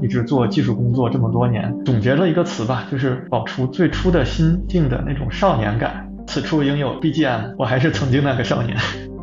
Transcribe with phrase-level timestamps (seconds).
[0.00, 6.08] 一直做技术工作这么多年，总结了一个词吧，就是保持最初的心境的那种少年感。
[6.26, 8.74] 此处应有 BGM，我还是曾经那个少年。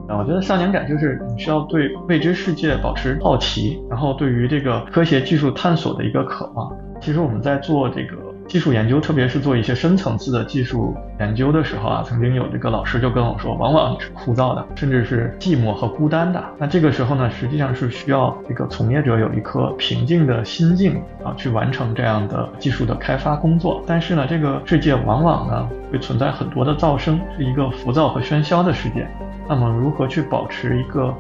[0.08, 6.72] 啊，我觉得少年感就是你需要对未知世界保持好奇，然后对于这个科学技术探索的一个渴望。
[7.02, 8.29] 其实我们在做这个。
[8.50, 16.44] 技术研究，特别是做一些深层次的技术研究的时候啊，曾经有这个老师就跟我说，往往是枯燥的，甚至是寂寞和孤单的。
[16.58, 23.84] 那这个时候呢，实际上是需要这个从业者有一颗平静的心境啊，去完成这样的技术的开发工作。
[23.86, 29.08] 但是呢，这个世界往往呢会存在很多的噪声，是一个浮躁和喧嚣的世界。
[29.48, 31.14] 那么，如何去保持一个？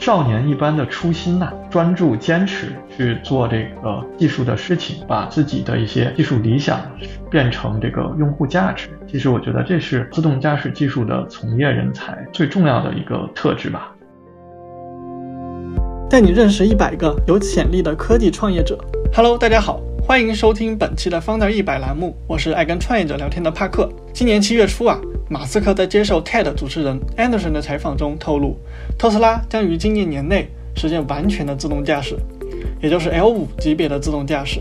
[0.00, 6.80] 少年一般的初心呐，专注坚持去做这个技术的事情，把自己的一些技术理想
[7.30, 8.88] 变成这个用户价值。
[9.06, 13.92] 其实我觉得这是自动驾驶技术的从业人才最重要的一个特质吧。
[16.08, 18.78] 带你认识一百个有潜力的科技创业者。
[19.14, 23.88] Hello，大家好，欢迎收听本期的 Founder 一百栏目，我是爱跟创业者聊天的帕克。
[24.12, 25.00] 今年七月初啊。
[25.28, 28.58] 马斯克在接受 TED 主持人 Anderson 的采访中透露，
[28.98, 32.16] 特斯拉将于今年年内实现完全的自动驾驶，
[32.82, 34.58] 也就是 L5 级别的自动驾驶，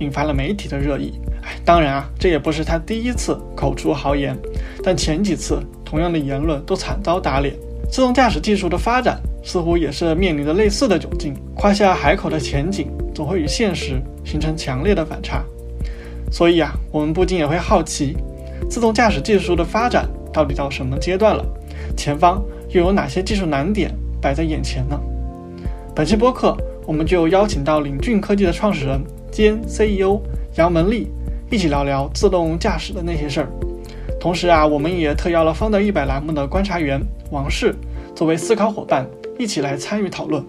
[0.00, 1.12] 引发了媒体的热议。
[1.44, 4.36] 哎，当然啊，这也不是他第一次口出豪言，
[4.82, 7.54] 但前几次同样的言论都惨遭打脸。
[7.90, 15.42] 自动驾驶技术的发展似乎也是面临着类似的窘境，夸下海口的前景总会与现实形成强烈的反差。
[16.30, 18.16] 所以啊，我们不禁也会好奇。
[18.68, 21.44] 自动驾驶技术的发展到底到什么阶段了？
[21.96, 25.00] 前方又有哪些技术难点摆在眼前呢？
[25.94, 26.54] 本期播客，
[26.86, 29.00] 我们就邀请到领骏科技的创始人
[29.30, 30.20] 兼 CEO
[30.56, 31.08] 杨文丽，
[31.50, 33.48] 一起聊聊自动驾驶的那些事儿。
[34.20, 37.72] 同时啊，我们也特邀了方的一百栏目的观察员王氏
[38.16, 40.44] 作为思考伙伴，一起来参与讨论。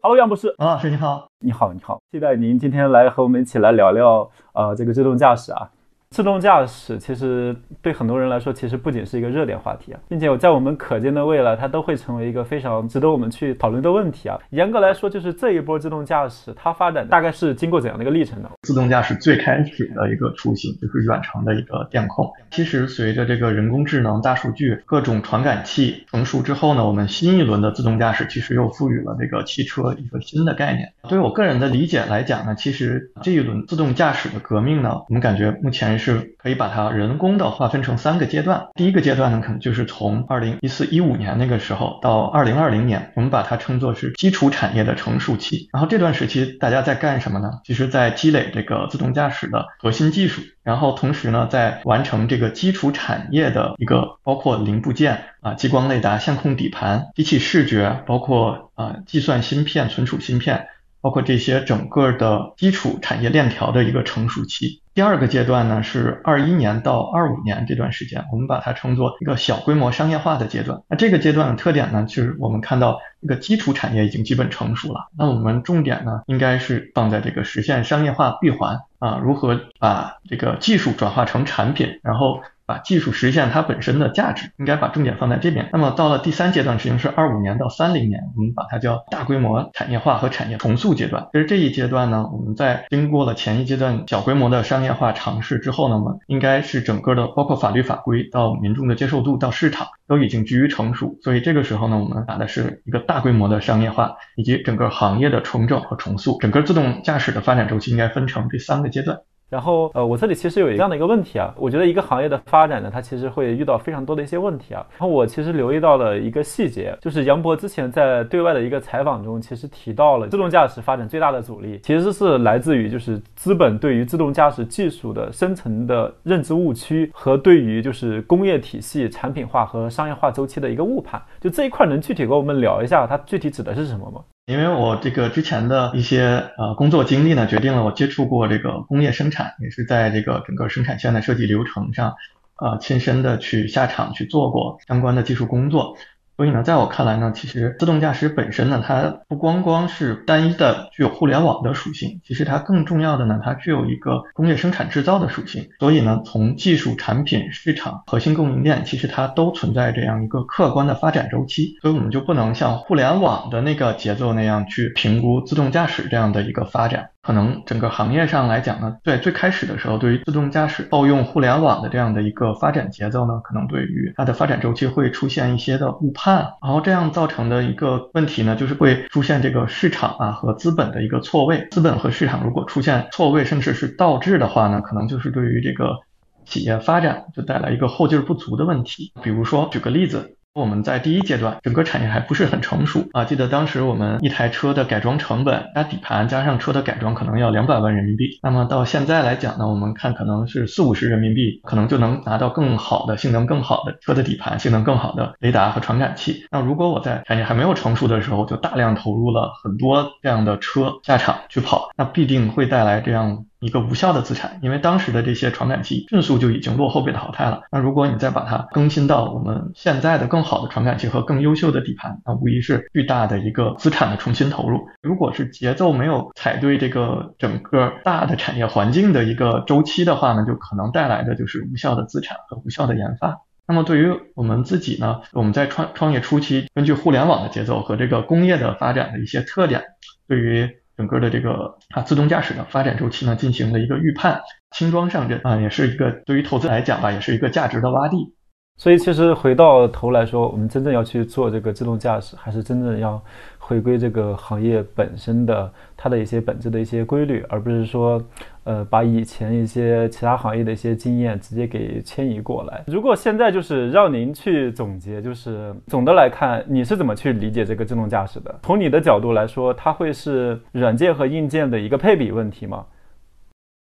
[0.00, 5.68] Hello，杨博士，王老师你好，你好，你好，期待您今天来和我们一起来聊聊呃这个自动驾驶啊。
[6.10, 14.36] 自动驾驶其实对很多人来说，其实不仅是一个热点话题啊，并且在我们可见的未来，它都会成为一个非常值得我们去讨论的问题啊。
[14.50, 18.50] 严格来说，就是这一波自动驾驶它发展大概是经过怎样的一个历程呢？
[18.62, 22.28] 自动驾驶最开始的一个雏形就是远程的一个电控。
[22.50, 30.92] 其实随着这个人工智能、大数据、各种传感器成熟之后呢，我们新一轮的自动驾驶其实又赋予了这个汽车一个新的概念。
[31.08, 38.66] 对于我个人的理解来讲呢，其实这一轮自动驾驶的革命呢，我们感觉目前是可以把它人工的划分成三个阶段。
[38.74, 45.68] 第一个阶段呢，可能就是从二零一四一五年那个时候到二零二零年，我们把它称作是基础产业的成熟期。
[45.72, 47.60] 然后这段时期大家在干什么呢？
[47.64, 50.42] 其实在积累这个自动驾驶的核心技术。
[50.62, 60.66] 然后同时呢，在完成这个基础产业的一个包括零部件啊、激光雷达、相控底盘、机器视觉，包括啊计算芯片、存储芯片，
[61.00, 64.79] 包括这些整个的基础产业链条的一个成熟期。
[64.94, 70.82] 第二个阶段呢是二一年到二五年这段时间，我们把它称作一个小规模商业化的阶段。
[70.88, 78.80] 那这个阶段的特点呢，就是我们看到这个基础产业已经基本成熟了，那我们重点呢应该是放在这个实现商业化闭环。
[79.00, 85.68] 啊，如何把这个技术转化成产品，然后把技术实现它本身的价值，应该把重点放在这边。
[85.72, 91.28] 那么到了第三阶段，实际上是二五年到三零年，我们把它叫大规模产业化和产业重塑阶段。
[91.32, 101.16] 其实这一阶段呢，我们在经过了前一阶段小规模的商业化尝试之后呢，我们应该是整个的包括法律法规到民众的接受度到市场都已经趋于成熟。
[101.22, 106.36] 所以这个时候呢，我们打的是一个大规模的商业化以及整个行业的重整和重塑。
[106.40, 108.90] 整个自动驾驶的发展周期应该分成这三个。
[108.90, 109.18] 阶段，
[109.50, 114.86] 然后呃，我这里其实有一样的一个问题啊，我觉得一个行业的发展呢，它其实会遇到非常多的一些问题啊。
[114.92, 131.20] 然后我其实留意到了一个细节，就是杨博之前在对外的一个采访中，其实提到了自动驾驶发展最大的阻力，其实是来自于就是资本对于自动驾驶技术的深层的认知误区和对于就是工业体系产品化和商业化周期的一个误判。
[131.40, 134.20] 就这一块，能具体跟我们聊一下，它具体指的是什么吗？
[134.46, 142.14] 因为我这个之前的一些呃工作经历呢，决定了我接触过这个工业生产，也是在这个整个生产线的设计流程上，
[142.56, 145.96] 呃亲身的去下场去做过相关的技术工作。
[146.40, 155.68] 所以呢，在我看来呢，其实自动驾驶本身呢，它不光光是单一的具有互联网的属性，其实它更重要的呢，它具有一个工业生产制造的属性。
[155.78, 161.76] 所以呢，从技术、产品、市场、核心供应链，其实它都存在这样一个客观的发展周期。
[161.82, 167.10] 所以我们就不能像互联网的那个节奏那样去评估自动驾驶这样的一个发展。
[167.22, 185.98] 可能整个行业上来讲呢，在最开始的时候，对于自动驾驶套用互联网的这样的一个发展节奏呢，可能对于它的发展周期会出现一些的误判，然后这样造成的一个问题呢，就是会出现这个市场啊和资本的一个错位，资本和市场如果出现错位，甚至是倒置的话呢，可能就是对于这个
[186.46, 189.12] 企业发展就带来一个后劲儿不足的问题。
[189.22, 190.36] 比如说，举个例子。
[190.52, 193.24] 我们在第一阶段，整个产业还不是很成熟啊。
[193.24, 198.40] 记得当时我们一台车的改装成本，加底盘加上车的改装，可能要两百万人民币。
[198.42, 206.44] 那么到现在来讲呢，我们看可能是四五十人民币，可能就能拿到更好的性能、更好的车的底盘、性能更好的雷达和传感器。
[206.50, 213.44] 那如果我在产业还没有成熟的时候，就大量投入了很多这样的车下场去跑，那必定会带来这样。
[213.60, 217.62] 一个无效的资产，因为当时的这些传感器迅速就已经落后被淘汰了。
[217.70, 224.80] 那如果你再把它更新到我们现在的更好的传感器和更优秀的底盘，那无疑是巨大的一个资产的重新投入。
[225.02, 233.42] 如果是节奏没有踩对这个整个大的产业环境的一个周期的话呢，就可能带来的就是无效的资产和无效的研发。
[233.66, 239.84] 那么对于我们自己呢，我们在创创业初期，根据互联网的节奏和这个工业的发展的一些特点，
[240.26, 240.68] 对于
[241.00, 248.34] 整个的这个啊自动驾驶的发展周期呢，进行了一个预判，轻装上阵啊，也是一个对于投资来讲吧，也是一个价值的洼地。
[248.76, 253.22] 所以其实回到头来说，我们真正要去做这个自动驾驶，还是真正要。
[253.70, 258.20] 回归这个行业本身的它的一些本质的一些规律，而不是说，
[258.64, 262.82] 呃，把以前一些其他行业的一些经验直接给迁移过来。
[262.88, 268.52] 如果现在就是让您去总结，就是总的来看，你是怎么去理解这个自动驾驶的？
[268.64, 272.84] 从你的角度来说，它会是软件和硬件的一个配比问题吗？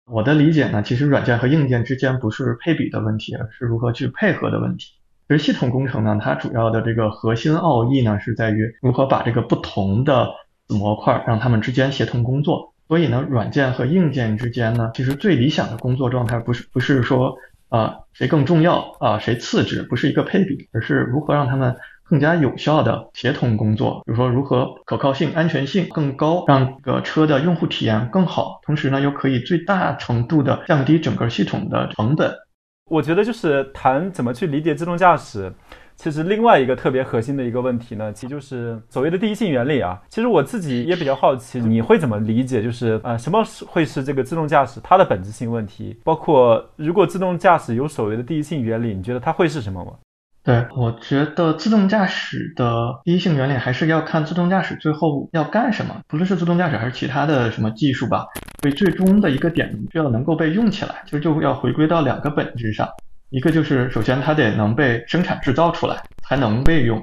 [0.07, 4.93] 我的理解呢，其实软件和硬件之间不是配比的问题，而是如何去配合的问题。
[5.27, 10.29] 其实系统工程呢，它主要的这个核心奥义呢，是在于如何把这个不同的
[10.67, 12.73] 子模块让它们之间协同工作。
[12.87, 17.35] 所以呢，软件和硬件之间呢，其实最理想的工作状态不是不是说
[17.69, 21.75] 啊谁更重要啊谁次之，不是一个配比，而是如何让他们
[22.07, 24.01] 更加有效的协同工作。
[24.05, 32.33] 比如说如何可靠性、安全性更高，让个车的用户体验更好，同时呢又可以最大程度的降低整个系统的成本。
[32.89, 35.51] 我觉得就是谈怎么去理解自动驾驶，
[35.95, 39.99] 其实另外一个特别核心的一个问题呢，其实就是所谓的第一性原理啊。
[40.07, 42.61] 其实我自己也比较好奇，你会怎么理解？
[42.61, 45.99] 就是呃，什么是会是这个自动驾驶它的本质性问题？
[46.03, 49.93] 包括如果自动驾驶有所谓的第一性原理，你觉得它会是什么吗？
[50.45, 58.27] 对，我觉得自动驾驶的第一性原理还是要看自动驾驶最后要干什么，不论是自动驾驶还是其他的什么技术吧。
[58.61, 62.87] 所以最终的一个点就要能够被用起来，其实就要回归到两个本质上，
[63.31, 67.01] 一个就是首先它得能被生产制造出来，才能被用。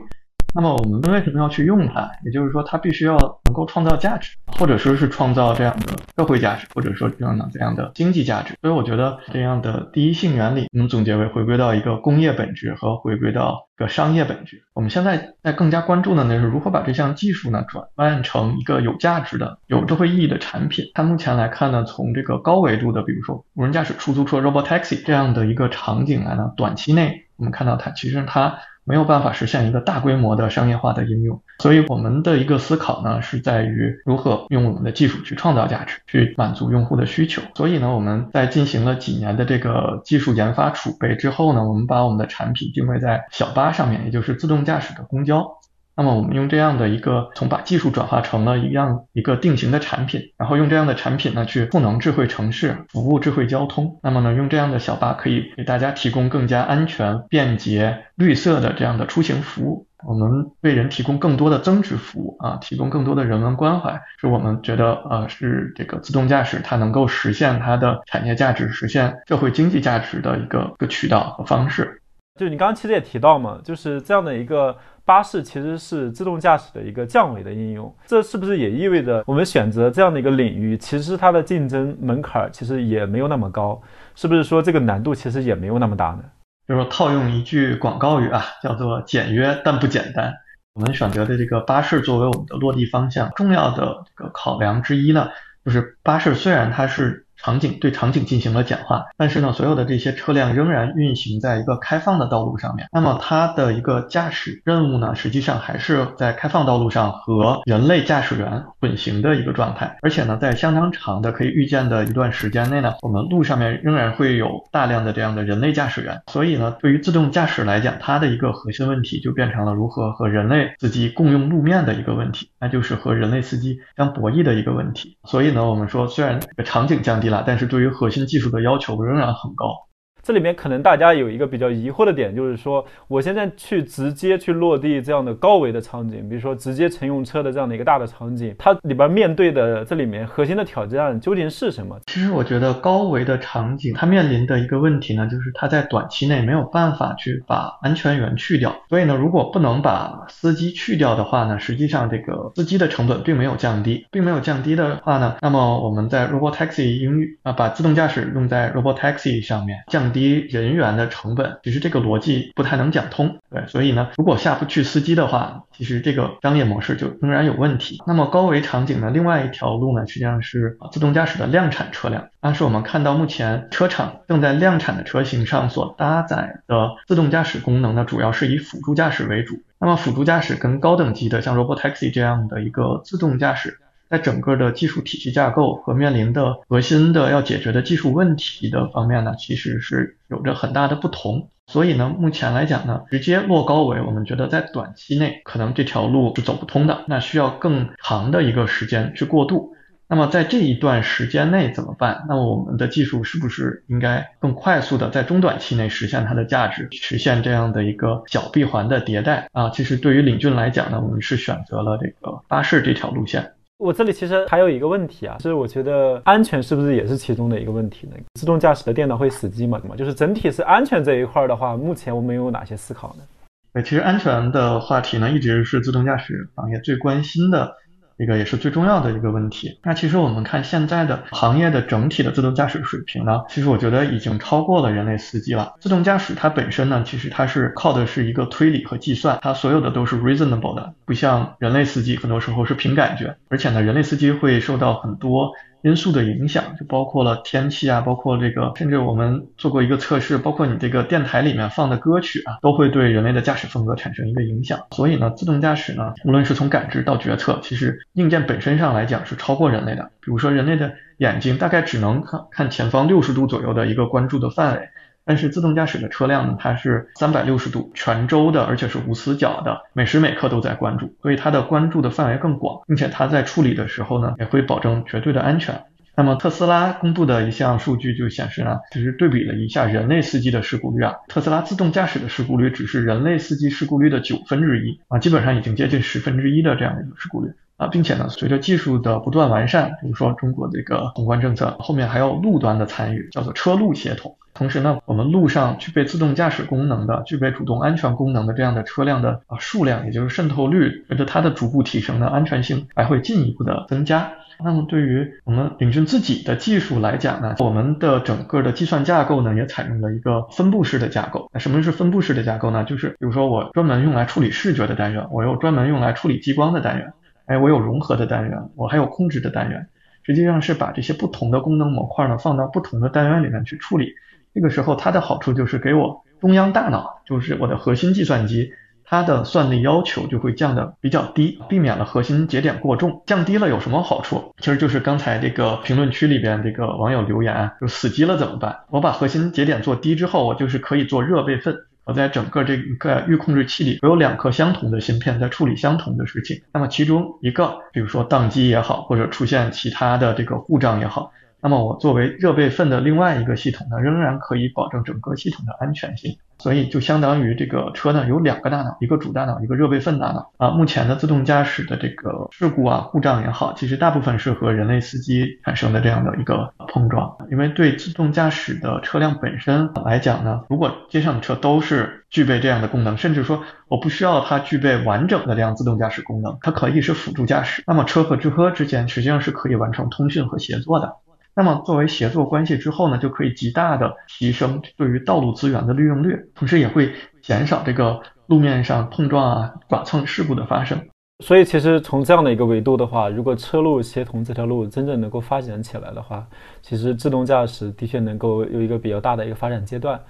[0.54, 2.10] 那么我们为什么要去用它？
[2.24, 8.54] 也就是说，它必须要能够创造价值，或者说是创造这样的社会价值，或者说这样的这样的经济价值。
[8.60, 14.62] 所以我觉得这样的第一性原理能总结为回归到一个工业本质和回归到一个商业本质。
[14.74, 20.84] 我们现在在更加关注的呢是如何把这项技术呢转换成一个有价值的、有社会意义的产品。
[20.92, 28.58] 它目前来看呢，从这个高维度的，比如说无人驾驶出租车 （robot taxi） 这样的一个场景来呢，短期内我们看到它其实它。
[28.84, 37.42] 没有办法实现一个大规模的商业化的应用，所以我们的一个思考呢，是在于如何用我们的技术去创造价值，去满足用户的需求。
[37.54, 45.58] 所以呢，我们在进行了几年的这个技术研发储备之后呢，我们把我们的产品定位在小巴上面，也就是自动驾驶的公交。
[45.94, 54.00] 那么我们用这样的一个从把技术转化成了一样一个定型的产品，然后用这样的产品呢去赋能智慧城市，服务智慧交通。
[54.02, 59.86] 那么呢，用这样的小巴可以给大家提供更加安全、便捷、绿色的这样的出行服务。
[60.04, 72.01] 我们为人提供更多的增值服务啊，提供更多的人文关怀，是我们觉得呃是这个自动驾驶它能够实现它的产业价值、实现社会经济价值的一个个渠道和方式。
[72.38, 74.76] 就你刚刚其实也提到嘛，就是这样的一个。
[75.04, 83.82] 巴士其实是自动驾驶的一个降维的应用，这是不是也意味着我们选择这样的一个领域，其实它的竞争门槛其实也没有那么高？
[84.14, 86.22] 是不是说这个难度其实也没有那么大呢？
[86.68, 90.32] 就是套用一句广告语啊，叫做简约但不简单。
[90.74, 95.28] 我们选择的这个巴士作为我们的落地方向，重要的这个考量之一呢，
[95.64, 102.86] 就是巴士虽然它是场景对场景进行了简化，但是呢，所有的这些车辆仍然运行在一个开放的道路上面。
[102.92, 109.98] 那么它的一个驾驶任务呢，实际上还是在开放道路上和人类驾驶员混行的一个状态。
[110.02, 116.22] 而且呢，在相当长的可以预见的一段时间内呢，我们路上面仍然会有大量的这样的人类驾驶员。
[116.28, 125.16] 所以呢，对于自动驾驶来讲，它的一个核心问题就变成了如何和人类司机共用路面的一个问题，那就是和人类司机相博弈的一个问题。
[125.24, 129.88] 所以呢，我们说虽然这个场景降低但是对于核心技术的要求仍然很高。
[130.22, 141.98] 这里面可能大家有一个比较疑惑的点，就是说我现在去直接去落地这样的高维的场景，比如说直接乘用车的这样的一个大的场景，它里边面对的这里面核心的挑战究竟是什么？
[142.06, 148.72] 其实我觉得高维的场景它面临的一个问题呢，就是它在短期内没有办法去把安全员去掉。
[148.88, 160.11] 所以呢，如果不能把司机去掉的话呢，实际上这个司机的成本并没有降低，并没有降低的话呢，那么我们在 Robotaxi 应用啊，把自动驾驶用在 Robotaxi 上面降。
[160.12, 168.02] 低人员的成本，其实这个逻辑不太能讲通，对，所以呢，如果下不去司机的话，其实这个商业模式就仍然有问题。
[168.06, 172.28] 那么高维场景呢，另外一条路呢，实际上是自动驾驶的量产车辆。
[172.40, 179.62] 但是我们看到目前车厂正在量产的车型上所搭载的自动驾驶功能呢，主要是以辅助驾驶为主。
[179.78, 183.78] 那么辅助驾驶跟高等级的像 Robotaxi 这样的一个自动驾驶。
[184.12, 191.48] 在整个的技术体系架构和面临的核心的要解决的技术问题的方面呢，其实是有着很大的不同。
[191.66, 199.74] 所以呢，目前来讲呢，直接落高维，我们觉得在短期内可能这条路是走不通的，那需要更长的一个时间去过渡。
[200.06, 202.26] 那么在这一段时间内怎么办？
[202.28, 209.70] 那么我们的技术是不是应该更快速的在中短期内实现它的价值，实现这样的一个小闭环的迭代啊？
[209.70, 213.52] 其实对于领军来讲呢，我们是选择了这个巴士这条路线。
[213.82, 218.14] 我这里其实还有一个问题啊，就是我觉得安全是不是也是其中的一个问题呢？
[218.34, 219.80] 自动驾驶的电脑会死机吗？
[219.98, 223.24] 就是整体是安全这一块的话，目前我们有哪些思考呢？
[223.72, 227.74] 对，其实安全的话题呢，一直是自动驾驶行业最关心的。
[228.18, 229.78] 这个也是最重要的一个问题。
[229.82, 235.74] 那其实我们看现在的行业的整体的自动驾驶水平呢，其实我觉得已经超过了人类司机了。
[235.80, 245.52] 自动驾驶它本身呢，其实它是靠的是一个推理和计算，它所有的都是 reasonable 的，不像人类司机很多时候是凭感觉，而且呢，人类司机会受到很多。
[245.82, 254.78] 因素的影响就包括了天气啊，包括这个，甚至我们做过一个测试，包括你这个电台里面放的歌曲啊，都会对人类的驾驶风格产生一个影响。
[254.92, 260.10] 所以呢，自动驾驶呢，无论是从感知到决策，其实硬件本身上来讲是超过人类的。
[260.20, 264.88] 比如说，人类的眼睛大概只能看看前方六十度左右的一个关注的范围。
[265.24, 275.82] 但是自动驾驶的车辆呢，它是三百六十度全周的，而且是无死角的，每时每刻都在关注，所以它的关注的范围更广，并且它在处理的时候呢，也会保证绝对的安全。
[276.14, 287.50] 那么特斯拉公布的一项数据就显示呢，其实对比了一下人类司机的事故率啊，特斯拉自动驾驶的事故率只是人类司机事故率的九分之一啊，基本上已经接近十分之一的这样一个事故率
[287.82, 294.36] 啊，并且呢，随着技术的不断完善，比如说中国这个宏观政策后面还有路端的参与，叫做车路协同。
[294.54, 304.32] 同时呢，我们路上具备自动驾驶功能的、具备主动安全功能的这样的车辆的啊数量，也就是渗透率，随着它的逐步提升呢，安全性还会进一步的增加。
[304.64, 311.50] 那么对于我们领军自己的技术来讲呢，我们的整个的计算架构呢，也采用了一个分布式的架构。
[311.52, 312.84] 那什么是分布式的架构呢？
[312.84, 317.12] 就是比如说我专门用来处理视觉的单元，我又专门用来处理激光的单元，
[317.46, 319.88] 哎，我有融合的单元，我还有控制的单元，
[320.22, 324.14] 实际上是把这些不同的功能模块呢放到不同的单元里面去处理。
[324.54, 328.72] 这个时候，它的好处就是给我中央大脑，就是我的核心计算机，
[329.04, 333.22] 它的算力要求就会降的比较低，避免了核心节点过重。
[333.26, 334.54] 降低了有什么好处？
[334.58, 338.80] 其实就是刚才这个评论区里边这个网友留言，就死机了怎么办？
[338.90, 341.74] 我把核心节点做低之后，我就是可以做热备份。
[342.04, 346.62] 我在整个这个预控制器里，我有两颗相同的芯片在处理相同的事情。
[346.72, 351.32] 那么其中一个，比如说宕机也好，或者出现其他的这个故障也好。
[351.60, 356.36] 那么我作为热备份的另外一个系统呢，仍然可以保证整个系统的安全性。
[356.62, 360.70] 所以就相当于这个车呢有两个大脑，一个主大脑，一个热备份大脑啊。
[360.70, 367.36] 目前的自动驾驶的这个事故啊、故障也好，其实大部分是和人类司机产生的这样的一个碰撞。
[367.50, 381.16] 因为对自动驾驶的车辆本身来讲呢，如果街上的车都是具备这样的功能，甚至说我不需要它具备完整的这样自动驾驶功能，它可以是辅助驾驶，那么车和车之间实际上是可以完成通讯和协作的。
[381.54, 390.98] 那么作为协作关系之后呢，就可以极大的提升对于道路资源的利用率，同时也会减少这个路面上碰撞啊、剐蹭事故的发生。
[391.44, 396.46] 所以其实从这样的一个维度的话，如果车路协同这条路真正能够发展起来的话，
[396.82, 400.20] 其实自动驾驶的确能够有一个比较大的一个发展阶段。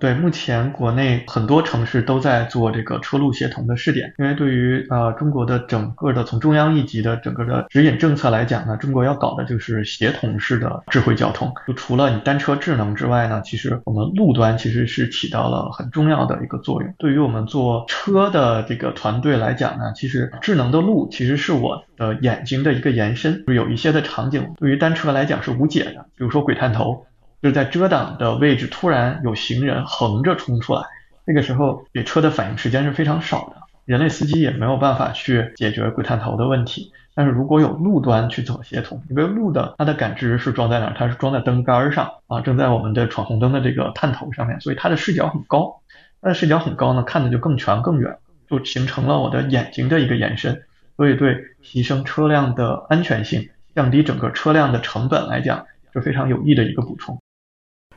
[0.00, 11.52] 对，目前国内很多城市都在做这个车路协同的试点，因为对于呃中国的整个的从中央一级的整个的指引政策来讲呢，中国要搞的就是协同式的智慧交通。
[11.66, 16.94] 就除了你单车智能之外呢，其实我们路端其实是起到了很重要的一个作用。
[16.98, 23.44] 对于我们做车的这个团队来讲呢，其实智能的路其实是我的眼睛的一个延伸。
[23.46, 27.04] 就有一些的场景对于单车来讲是无解的，比如说鬼探头。
[27.42, 30.82] 就是在遮挡的位置突然有行人横着冲出来，
[31.24, 36.92] 那个时候给车的反应时间是非常少的，人类司机也没有办法去解决鬼探头的问题。
[37.14, 40.94] 但是如果有路端去做协同，因为路的它的感知是装在哪？
[40.96, 45.80] 它是装在灯杆上啊，正在我们的闯红灯的这个探头上面，所以它的视角很高。
[46.22, 48.18] 它的视角很高呢，看的就更全更远，
[48.48, 50.62] 就形成了我的眼睛的一个延伸。
[50.96, 57.20] 所以对提升车辆的安全性、降低整个车辆的成本来讲，是非常有益的一个补充。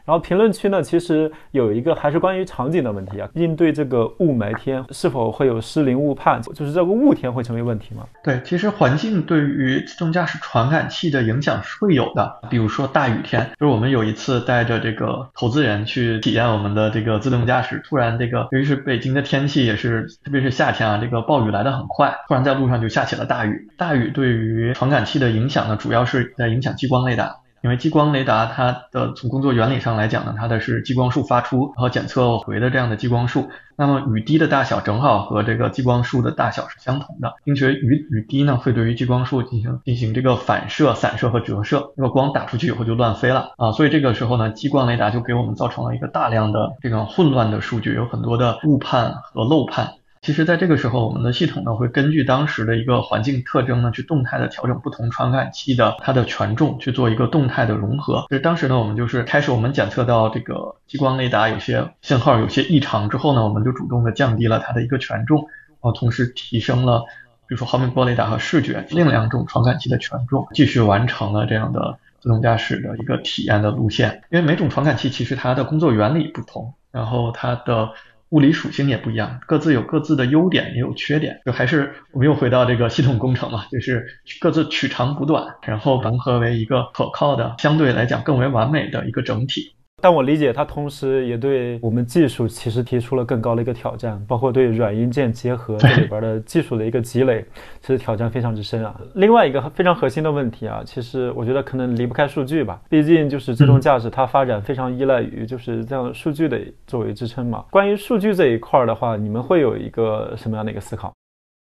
[0.05, 8.03] 然后评论区呢，其实有一个还是关于场景的问题啊，应对这个雾霾天是否会有失灵误判，就是这个雾天会成为问题吗？
[8.21, 23.69] 对，其实环境对于自动驾驶传感器的影响是会有的，比如说大雨天，就是我们有一次带着这个投资人去体验我们的这个自动驾驶，突然这个由于是北京的天气也是，特别是夏天啊，这个暴雨来得很快，突然在路上就下起了大雨。
[23.77, 27.37] 大雨对于传感器的影响呢，主要是在影响激光雷达。
[27.63, 33.49] 因为激光雷达，它的从工作原理上来讲呢，它的是激光束发出，然后检测回的这样的激光束。
[33.77, 43.71] 那么雨滴的大小正好和这个激光束的大小是相同的，并且雨雨滴呢会对于激光束进行进行这个反射、散射和折射，那个光打出去以后就乱飞了啊。
[43.71, 49.93] 所以这个时候呢，激光雷达就给我们造成了一个大量的这种混乱的数据，有很多的误判和漏判。
[50.23, 58.25] 其实，在这个时候，我们的系统呢会根据当时的一个环境特征呢，去动态的调整不同传感器的它的权重，去做一个动态的融合。
[58.29, 67.01] 就是当时呢，我们就是开始我们检测到这个激光雷达有些信号有些异常之后呢，我们就主动的降低了它的一个权重，然后同时提升了，
[67.45, 74.23] 比如说毫米波雷达和视觉另两种传感器的权重，继续完成了这样的自动驾驶的一个体验的路线。
[74.31, 77.89] 因为每种传感器其实它的工作原理不同，然后它的。
[78.33, 81.39] 物理属性也不一样，各自有各自的优点，也有缺点。
[81.45, 84.07] 就还是我们又回到这个系统工程嘛，就是
[84.41, 89.75] 各自取长补短，然后融合为一个可靠的、相对来讲更为完美的一个整体。
[90.03, 97.45] 但我理解，它同时也对我们技术其实提出了更高的一个挑战，包括对软硬件结合这里边的技术的一个积累，
[97.79, 98.93] 其实挑战非常之深啊。
[99.13, 107.63] 另外一个非常核心的问题啊，其实我觉得可能离不开数据吧，毕竟就是自动驾驶它发展非常依赖于就是这样数据的作为支撑嘛。
[107.71, 111.13] 关于数据这一块的话，你们会有一个什么样的一个思考？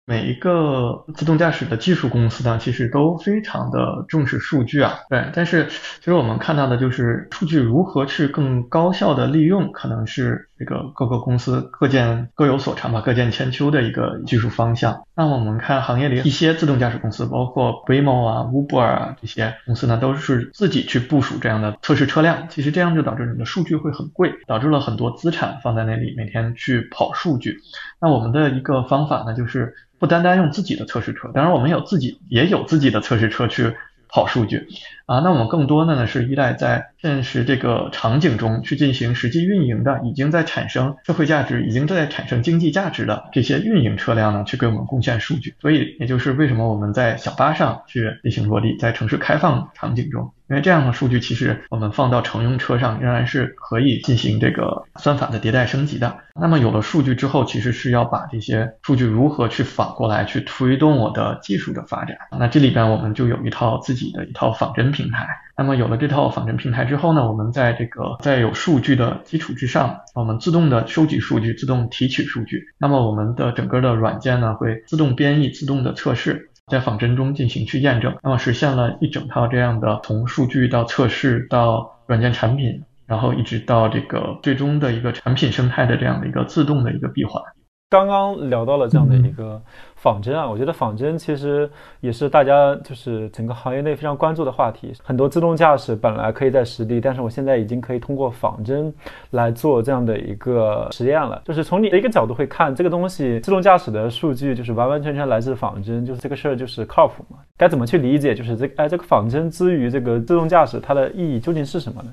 [0.08, 4.94] 每一个自动驾驶的技术公司呢，其实都非常的重视数据啊。
[5.10, 15.04] 对，但是其实我们看到的就是数据如何去更高效的利用，可能是这个各个公司各见各有所长吧，各见千秋的一个技术方向。
[15.14, 22.48] 那么我们看行业里一些自动驾驶公司，包括 Waymo 啊、Uber 啊这些公司呢，都是自己去部署这样的测试车辆。
[22.48, 27.58] 其实这样就导致你的数据会很贵，导致了很多资产放在那里，每天去跑数据。
[28.00, 29.74] 那我们的一个方法呢，就是。
[30.00, 33.74] 不单单用自己的测试车，当然我们有自己也有自己的测试车去
[34.08, 34.68] 跑数据
[35.06, 35.18] 啊。
[35.18, 45.54] 那我们更多的呢是依赖在现实这个场景中去进行实际运营的，已经在产生社会价值、已经在产生经济价值的这些运营车辆呢，去给我们贡献数据。
[45.60, 50.32] 所以也就是为什么我们在小巴上去进行落地，在城市开放场景中。
[50.50, 56.16] 因为这样的数据，其实我们放到乘用车上仍然是可以进行这个算法的迭代升级的。
[56.34, 62.16] 那么有了数据之后，其实是要把这些数据如何去反过来去推动我的技术的发展。
[62.38, 65.28] 那这里边我们就有一套自己的一套仿真平台。
[65.58, 72.62] 那么有了这套仿真平台之后呢，我们在这个在有数据的基础之上，我们自动的收集数据，自动提取数据。
[72.78, 76.48] 那么我们的整个的软件呢，会自动编译、自动的测试。
[76.68, 87.42] 在仿真中进行去验证，那么实现了一整套这样的从数据到测试到软件产品，然后一直到这个最终的一个产品生态的这样的一个自动的一个闭环。
[87.90, 89.60] 刚刚聊到了这样的一个
[89.96, 91.68] 仿真啊，我觉得仿真其实
[92.00, 94.92] 也是大家就是整个行业内非常关注的话题。
[95.02, 98.92] 很多自动驾驶本来可以在实地，但是我现在已经可以通过仿真
[99.30, 101.40] 来做这样的一个实验了。
[101.46, 107.38] 就是从你的一个角度会看这个东西，自动驾驶的数据就是完完全全来自仿真，就是这个事儿就是靠谱吗？
[107.56, 108.34] 该怎么去理解？
[108.34, 112.12] 就是这哎这个仿真之于这个自动驾驶它的意义究竟是什么呢？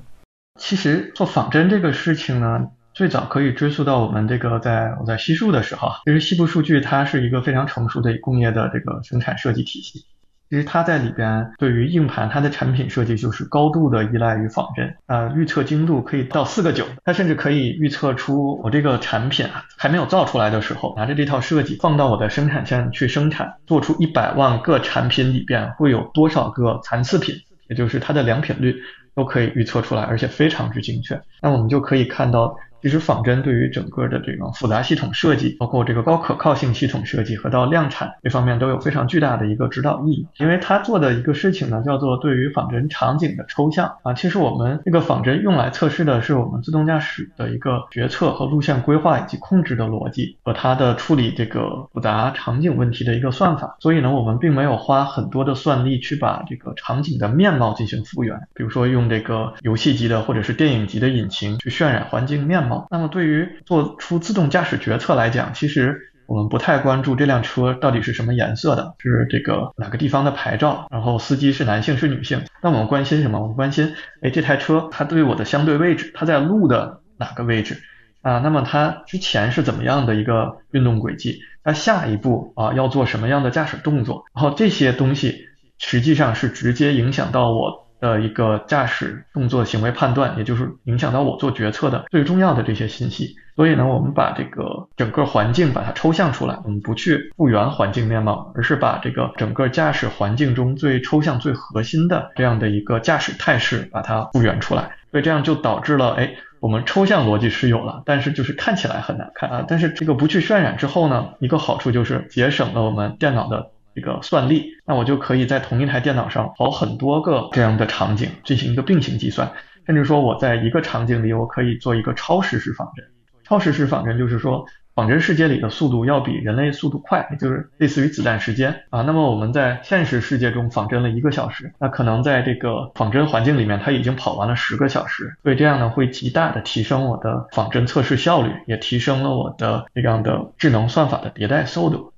[0.58, 2.66] 其实做仿真这个事情呢。
[2.96, 10.06] 最早可以追溯到我们这个在我在西数的时候，其实西部数据它是一个非常成熟的工业的这个生产设计体系。
[10.48, 27.34] 其实它在里边对于硬盘它的产品设计就是高度的依赖于仿真，呃，预测精度可以到四个九，它甚至可以预测出我这个产品啊还没有造出来的时候，拿着这套设计放到我的生产线去生产，做出一百万个产品里边会有多少个残次品，
[27.68, 28.74] 也就是它的良品率
[29.14, 31.20] 都可以预测出来，而且非常之精确。
[31.42, 32.56] 那我们就可以看到。
[32.82, 40.28] 其实仿真对于整个的这种复杂系统设计，包括这个高可靠性系统设计和到量产这方面都有非常巨大的一个指导意义。
[40.38, 44.12] 因为它做的一个事情呢，叫做对于仿真场景的抽象啊。
[44.14, 53.76] 其实我们这个仿真用来测试的是我们自动驾驶的一个决策和路线规划以及控制的逻辑和它的处理这个复杂场景问题的一个算法。
[53.80, 62.65] 所以呢，我们并没有花很多的算力去把这个场景的面貌进行复原，比如说用这个游戏级的或者是电影级的引擎去渲染环境面貌。
[62.90, 72.42] 那么对于做出自动驾驶决策来讲，其实我们不太关注这辆车到底是什么颜色的，是这个哪个地方的牌照，然后司机是男性是女性。
[72.62, 73.40] 那我们关心什么？
[73.40, 77.80] 我们关心，哎，这台车它对我的相对位置，它在路的哪个位置
[78.22, 78.40] 啊？
[78.40, 81.38] 那么它之前是怎么样的一个运动轨迹？
[81.62, 84.24] 它下一步啊要做什么样的驾驶动作？
[84.34, 85.46] 然后这些东西
[85.78, 87.85] 实际上是直接影响到我。
[88.00, 93.34] 的一个驾驶动作行为判断，也就是影响到我做决策的最重要的这些信息。
[93.56, 104.90] 所以呢，我们把这个整个环境把它抽象出来，我们不去复原环境面貌，而是把这个整个驾驶环境中最抽象、最核心的这样的一个驾驶态势把它复原出来。
[105.10, 109.64] 所以这样就导致了，哎，我们抽象逻辑是有了，但是就是看起来很难看啊。
[109.66, 113.70] 但是这个不去渲染之后呢，一个好处就是节省了我们电脑的。
[113.96, 119.50] 一个算力，那我就可以在同一台电脑上跑很多个这样的场景进行一个并行计算，
[119.86, 123.04] 甚至说我在一个场景里，我可以做一个超实时仿真。
[123.42, 129.02] 超实时仿真就是说，仿真世界里的速度要比人类速度快，也就是类似于子弹时间啊。
[129.02, 135.36] 那么我们在现实世界中仿真了一个小时，那可能在这个仿真环境里面，它已经跑完了十个小时。
[135.44, 142.12] 所以这样呢，会极大的提升我的仿真测试效率，也提升了我的这样的智能算法的迭代速度。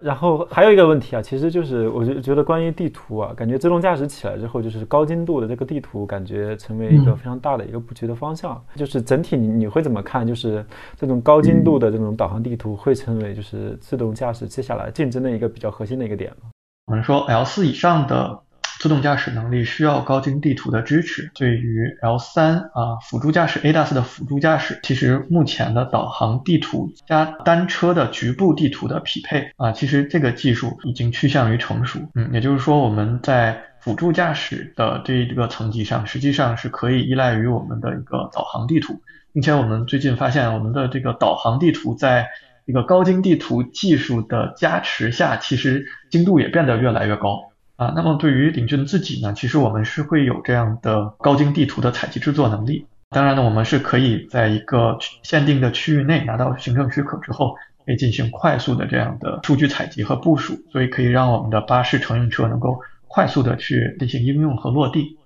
[0.00, 8.58] 然后还有一个问题啊，其实就是我就觉得关于地图啊，感觉自动驾驶起来之后，就是高精度的这个地图，感觉成为一个非常大的一个布局的方向。
[8.74, 10.26] 就是整体你你会怎么看？
[10.26, 10.64] 就是
[10.96, 16.50] 这种高精度的这种导航地图会成为就是自动驾驶接下来竞争的一个比较核心的一个点吗？
[16.86, 18.40] 我们说 L 四以上的。
[18.80, 21.30] 自动驾驶能力需要高精地图的支持。
[21.34, 32.00] 对于 L 三啊辅助驾驶 ADAS 的辅助驾驶，其实目前的导航地图加单车的局部地图的匹配啊，其实这个技术已经趋向于成熟。
[32.14, 39.02] 嗯，也就是说我们在辅助驾驶的这一个层级上，实际上是可以依赖于我们的一个导航地图，
[39.34, 42.28] 并且我们最近发现，我们的这个导航地图在
[42.64, 47.49] 一个高精地图技术的加持下，其实精度也变得越来越高。
[47.80, 52.84] 啊，那么对于领军自己呢，其实我们是会有这样的高精地图的采集制作能力。
[53.08, 65.16] 当然呢，我们是可以在一个限定的区域内拿到行政许可之后，可以进行快速的这样的数据采集和部署，所以可以让我们的巴士乘用车能够快速的去进行应用和落地。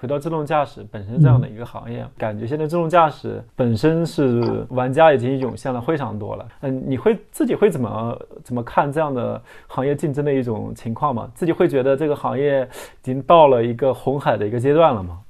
[0.00, 6.46] 回到自动驾驶本身这样的一个行业，感觉现在自动驾驶本身是玩家已经涌现了非常多了。
[6.60, 11.30] 嗯，你会自己会怎么怎么看这样的行业竞争的一种情况吗？
[11.34, 15.20] 自己会觉得这个行业已经到了一个红海的一个阶段了吗？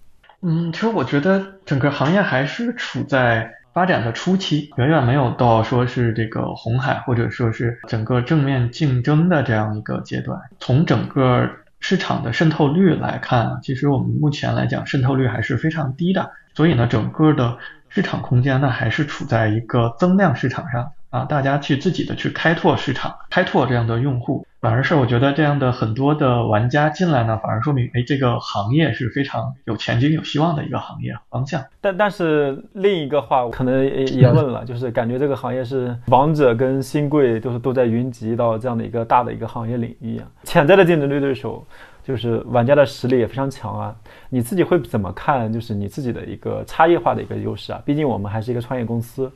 [0.41, 10.41] 嗯，其实我觉得整个行业还是处在发展的初期，远远没有到说是这个红海或者说是整个正面竞争的这样一个阶段。
[10.59, 11.49] 从整个
[11.87, 17.59] 市场的渗透率来看，其实我们目前来讲渗透率还是非常低的，所以呢，整个的
[17.91, 20.93] 市场空间呢还是处在一个增量市场上。
[21.11, 31.63] 啊，大家去自己的去开拓市场，开拓这样的用户，反而是我觉得这样的很多的玩家进来呢，反而说明，哎，这个行业是非常有前景、有希望的一个行业方向。
[31.83, 41.63] 但但是另一个话，可能也也问了，就是感觉这个行业是王者跟新贵都是都在云集到这样的一个大的一个行业领域啊，潜在的竞争对手
[42.03, 43.95] 就是玩家的实力也非常强啊。
[44.31, 45.53] 你自己会怎么看？
[45.53, 47.83] 就是你自己的一个差异化的一个优势啊？
[47.85, 49.31] 毕竟我们还是一个创业公司。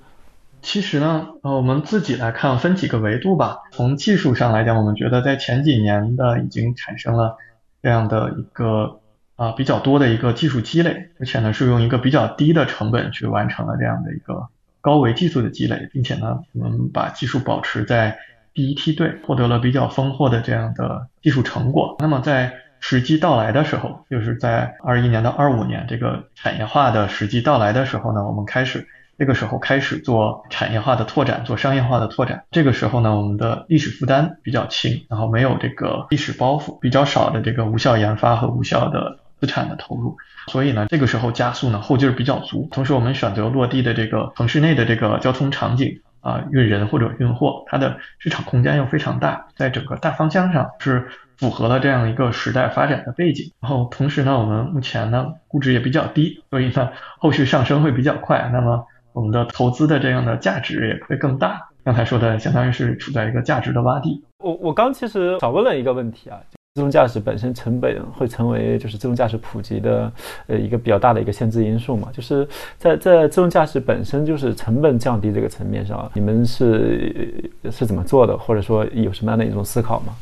[0.60, 3.58] 其实呢，呃，我们自己来看，分几个维度吧。
[3.70, 7.36] 从技术上来讲，我们觉得在前几年的已经产生了
[7.82, 9.00] 这样的一个
[9.36, 14.48] 啊比较多的一个技术积累，而且呢是用一个比较低的成本去完成了这样的一个
[14.80, 18.18] 高维技术的积累，并且呢我们把技术保持在
[18.52, 21.96] 第一梯队，获得了比较丰厚的这样的技术成果。
[22.00, 28.86] 那么在时机到来的时候，就是在二一年到二五年这个产业化的时机到来的时候呢，我们开始。
[29.18, 32.44] 这个时候开始做产业化的拓展，做商业化的拓展。
[32.52, 40.16] 这个时候呢，我们的历史负担比较轻，然后没有这个历史包袱，比较少的这个无效研发和无效的资产的投入。
[40.46, 42.68] 所以呢，这个时候加速呢，后劲儿比较足。
[42.70, 53.50] 同时，我们选择落地的这个城市内的这个交通场景啊，运人或者运货，它的市场空间又非常大，在整个大方向上是符合了这样一个时代发展的背景。
[53.60, 58.48] 然后同时呢，我们目前呢估值也比较低，所以呢后续上升会比较快。
[58.52, 58.86] 那么
[59.18, 61.60] 我们的投资的这样的价值也会更大。
[61.82, 64.22] 刚才说的相当于是处在一个价值的洼地。
[64.38, 66.38] 我我刚其实少问了一个问题啊。
[66.76, 70.12] 自动驾驶本身成本会成为就是自动驾驶普及的
[70.46, 72.08] 呃一个比较大的一个限制因素嘛？
[72.12, 80.14] 就是在在自动驾驶本身就是成本降低这个层面上，你们是是怎么做的，或者说有什么样的一种思考吗？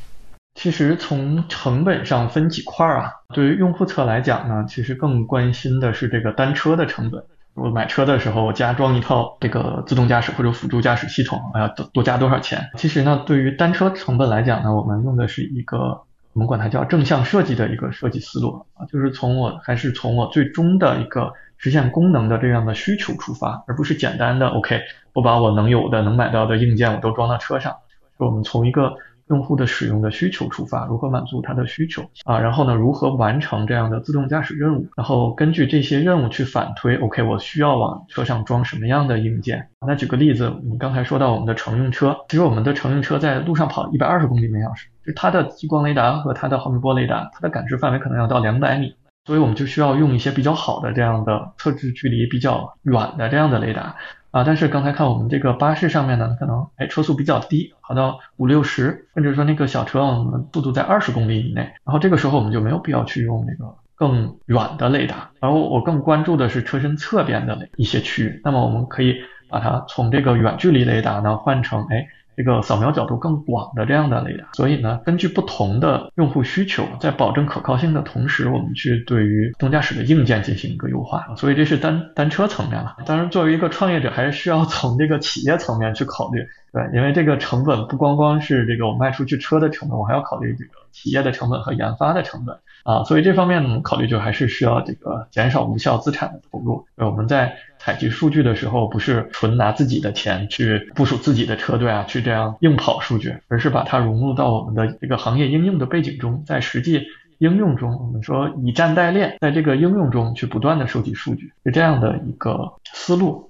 [0.54, 7.22] 其实从成本上分几块啊，对于用户侧来讲呢，其实更关心的是这个单车的成本。
[7.56, 12.70] 我买车的时候加装一套这个自动驾驶或者辅助驾驶系统，要多多加多少钱？
[12.76, 16.02] 其实呢，对于单车成本来讲呢，我们用的是一个。
[16.32, 24.82] 我们管它叫正向设计的一个设计思路啊，就是从我还是从我最终的一个实现功能的这样的需求出发，而不是简单的 OK，
[25.14, 27.74] 我把我能有的能买到的硬件我都装到车上。
[28.18, 32.38] 我们从一个用户的使用的需求出发，如何满足他的需求啊？
[32.38, 34.86] 然后呢，如何完成这样的自动驾驶任务？
[34.96, 39.68] 然后根据这些任务去反推 OK，我需要往车上装什么样的硬件？
[39.86, 44.88] 那举个例子，我们刚才说到我们的乘用车，其实我们的乘用车在路上跑一百二十公里每小时。
[45.04, 53.94] 就它的激光雷达和它的毫米波雷达，它的感知范围可能要到两百米，所以我们就需要用一些比较好的这样的测制距离比较远的这样的雷达
[54.30, 54.44] 啊。
[54.44, 69.16] 但是刚才看我们这个巴士上面呢，可能哎车速比较低，跑到五六十，甚至说那个小车我们速度在二十公里以内，然后这个时候我们就没有必要去用那个更远的雷达，然后我更关注的是车身侧边的一些区域，那么我们可以
[69.48, 72.06] 把它从这个远距离雷达呢换成哎。
[72.36, 81.34] 这个扫描角度更广的这样的雷达，所以呢，根据不同的用户需求，在保证可靠性的同时，我们去对于自动驾驶的硬件进行一个优化。
[81.36, 82.96] 所以这是单单车层面了。
[83.06, 92.54] 当然，作为一个创业者，还是需要从这个企业层面去考虑，对，因为这个成本不光光是这个我卖出去车的成本，我还要考虑这个企业的成本和研发的成本
[92.86, 93.04] 啊。
[93.04, 96.86] 所以这方面呢，考虑就还是需要这个减少无效资产的投入。
[96.94, 97.54] 我们在。
[97.78, 107.06] 采集数据的时候，不是纯拿自己的钱去部署自己的车队啊，去这样硬跑数据，而是把它融入到我们的这个行业应用的背景中，在实际
[107.38, 113.48] 应用中，我们说以战代练，在这个应用中去不断的收集数据，是这样的一个思路。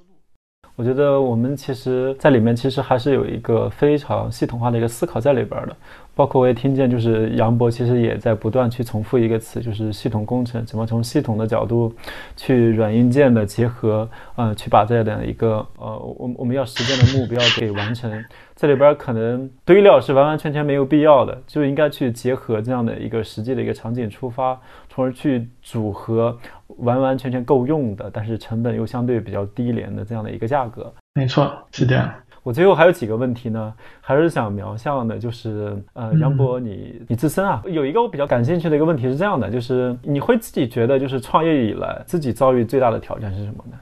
[0.74, 5.74] 我觉得我们其实在里面其实还是有一个非常系统化的一个思考在里边的。
[6.16, 11.94] 包括我也听见，就是杨博其实也在不断去重复一个词，就是系统工程，怎么从系统的角度
[12.34, 18.10] 去软硬件的结合，呃，去把这样的一个呃，我我们要实现的目标给完成。
[18.54, 26.34] 这里边可能堆料是完完全全没有必要的，就应该去结合这样的一个实际的一个场景出发，从而去组合
[26.78, 30.90] 完完全全够用的，但是成本又相对比较低廉的这样的一个价格。
[31.12, 32.10] 没错，是这样。
[32.46, 43.76] 我最后还有几个问题呢，还是想瞄向的，就是呃，杨博，你你自身啊，有一个我比较感兴趣的一个问题是这样的，就是你会自己觉得，就是创业以来自己遭遇最大的挑战是什么呢？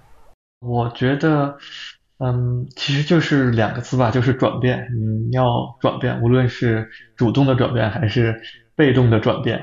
[0.60, 1.54] 我觉得，
[2.20, 4.88] 嗯，其实就是两个字吧，就是转变。
[5.28, 5.44] 你要
[5.78, 8.40] 转变，无论是主动的转变还是
[8.74, 9.62] 被动的转变，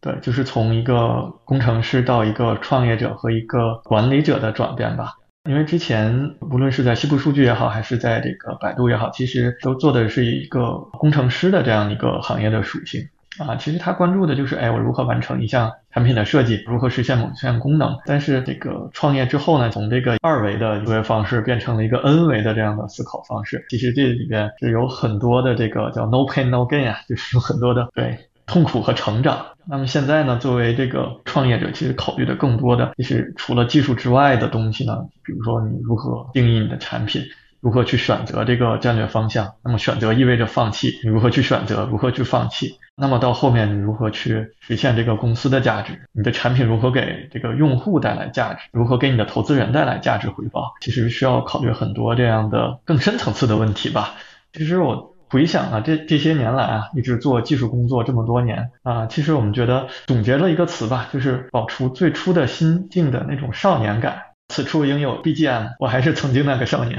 [0.00, 5.17] 对，就是从一个工程师到一个创业者和一个管理者的转变吧。
[5.48, 13.08] 因为之前无论是在西部数据也好，还是在这个百度也好，其实都做的是一个工程师的这样一个行业的属性
[13.38, 13.56] 啊。
[13.56, 17.96] 其实他关注的就是，哎，我如何完成一项产品的设计，如何实现某项功能。
[18.04, 23.64] 但是这个创业之后呢，从这个二维的思维方式变成了一个 N 维的这样的思考方式。
[23.70, 28.18] 其实这里边是有很多的这个叫 No pain no gain 啊，就是有很多的对。
[28.48, 29.46] 痛苦和成长。
[29.70, 30.38] 那么现在呢？
[30.38, 35.04] 作为这个创业者，其实考虑的更多的就是除了技术之外的东西呢。
[35.22, 37.22] 比如说，你如何定义你的产品，
[37.60, 39.52] 如何去选择这个战略方向。
[39.62, 42.78] 那么选择意味着放弃，你如何去选择，如何去放弃？
[42.96, 46.00] 那么到后面，你如何去实现这个公司的价值？
[46.12, 48.60] 你的产品如何给这个用户带来价值？
[48.72, 50.72] 如何给你的投资人带来价值回报？
[50.80, 54.14] 其实需要考虑很多这样的更深层次的问题吧。
[54.54, 55.14] 其实我。
[55.30, 64.22] 回想啊，这这些年来啊，一直做技术工作这么多年啊，其实我们觉得总结了一个词吧，就是保持最初的心境的那种少年感。
[64.48, 66.98] 此处应有 BGM，我还是曾经那个少年。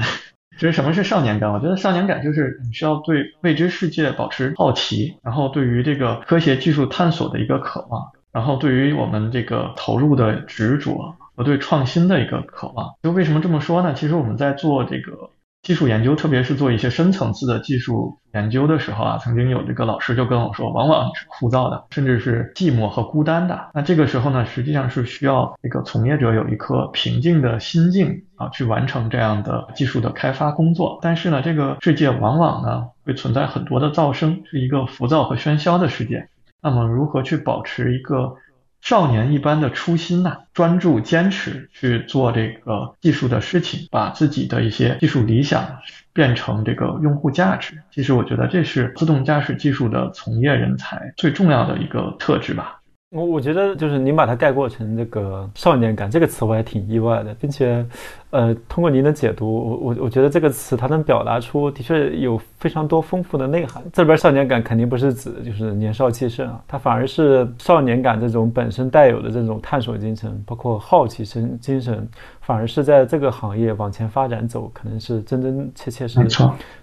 [0.52, 1.52] 其实什么是少年感？
[1.52, 11.16] 我觉得少年感就是你需要对未知世界保持好奇，然后对于这个科学技术探索的一个渴望，然后对于我们这个投入的执着。
[11.36, 12.96] 和对创新的一个渴望。
[13.02, 13.94] 就为什么这么说呢？
[13.94, 15.30] 其实我们在做这个。
[15.62, 23.68] 技术研究，特别是做一些深层次的技术研究的时候啊，曾经有这个老师就跟我说，往往是枯燥的，甚至是寂寞和孤单的。
[23.74, 30.98] 那这个时候呢，实际上是需要这个从业者有一颗平静的心境啊，去完成这样的技术的开发工作。
[31.02, 36.26] 但是呢，这个世界往往呢会存在很多的噪声，是一个浮躁和喧嚣的世界。
[36.62, 38.34] 那么，如何去保持一个？
[38.82, 45.78] 少年一般的初心呐，专注坚持去做这个技术的事情，把自己的一些技术理想
[46.12, 47.74] 变成这个用户价值。
[47.92, 52.76] 其实我觉得这是自动驾驶技术的从业人才最重要的一个特质吧。
[53.10, 57.84] 我我觉得就是您把它概括成这个少年感这个词，我还挺意外的，并且，
[58.30, 63.82] 呃，通过您的解读，我我我觉得这个词它能表达出的确有非常多丰富的内涵。
[63.92, 72.08] 这里边少年感肯定不是指就是年少气盛啊，它反而是少年感这种本身带有的这种探索精神，包括好奇心精神。
[72.40, 76.20] 反而是在这个行业往前发展走，可能是真真切切是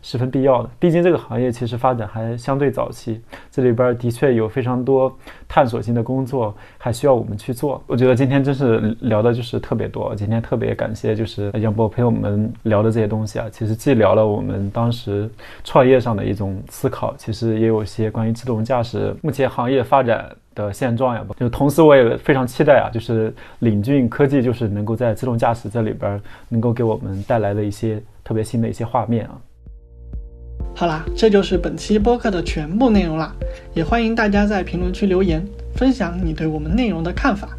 [0.01, 0.69] 十分必要的。
[0.79, 3.19] 毕竟这个行业其实发展还相对早期，
[3.51, 5.13] 这里边的确有非常多
[5.45, 7.83] 探索性的工作还需要我们去做。
[7.85, 13.47] 我觉得今天真是聊的就是特别多，今天特别感谢就是杨博陪我们聊的这些东西啊。
[13.51, 15.29] 其实既聊了我们当时
[15.63, 20.29] 创业上的一种思考，其实也有些关于自动驾驶目前行业发展。
[20.57, 26.19] 的现状呀，就同时我也非常期待啊，就是领俊科技就是能够在自动驾驶这里边
[26.49, 29.37] 能够给我们带来的一些特别新的一些画面啊。
[30.75, 33.31] 好啦，这就是本期播客的全部内容啦，
[33.75, 35.45] 也欢迎大家在评论区留言
[35.75, 37.49] 分享你对我们内容的看法。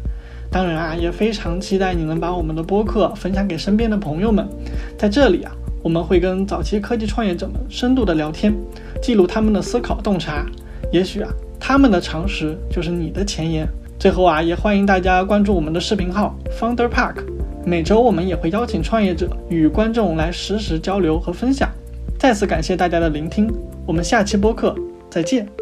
[0.51, 4.47] 当然啊，也非常期待你能把我们的播客分享给身边的朋友们。
[4.97, 5.51] 在这里啊，
[5.83, 8.53] 我们会跟早期科技创业者们深度的聊天，
[9.01, 10.45] 记录他们的思考洞察。
[10.91, 11.29] 也许啊。
[11.61, 13.67] 他们的常识就是你的前沿。
[13.99, 17.17] 最后啊，也欢迎大家关注我们的视频号 Founder Park。
[17.65, 21.69] 每周我们也会邀请创业者与观众来实时交流和分享。
[22.17, 23.53] 再次感谢大家的聆听，
[23.85, 24.73] 我们下期播客
[25.11, 25.58] 再见。